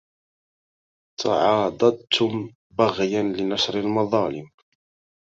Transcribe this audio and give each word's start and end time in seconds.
تعاضدتم 1.19 2.49
بغيا 2.71 3.23
لنشر 3.23 3.79
المظالم 3.79 4.49